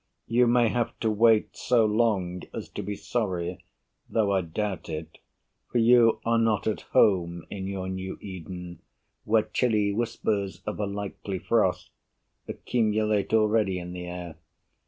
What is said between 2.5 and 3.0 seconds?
as to be